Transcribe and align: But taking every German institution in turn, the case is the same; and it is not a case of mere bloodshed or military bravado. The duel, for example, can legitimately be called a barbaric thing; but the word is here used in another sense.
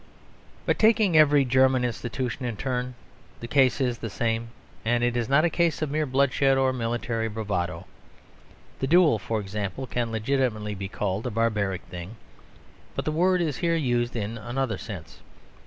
But 0.65 0.79
taking 0.79 1.15
every 1.15 1.45
German 1.45 1.85
institution 1.85 2.43
in 2.43 2.57
turn, 2.57 2.95
the 3.39 3.47
case 3.47 3.79
is 3.79 3.99
the 3.99 4.09
same; 4.09 4.47
and 4.83 5.03
it 5.03 5.15
is 5.15 5.29
not 5.29 5.45
a 5.45 5.49
case 5.51 5.83
of 5.83 5.91
mere 5.91 6.07
bloodshed 6.07 6.57
or 6.57 6.73
military 6.73 7.27
bravado. 7.27 7.85
The 8.79 8.87
duel, 8.87 9.19
for 9.19 9.39
example, 9.39 9.85
can 9.85 10.11
legitimately 10.11 10.73
be 10.73 10.87
called 10.87 11.27
a 11.27 11.29
barbaric 11.29 11.83
thing; 11.83 12.15
but 12.95 13.05
the 13.05 13.11
word 13.11 13.41
is 13.41 13.57
here 13.57 13.75
used 13.75 14.15
in 14.15 14.39
another 14.39 14.79
sense. 14.79 15.19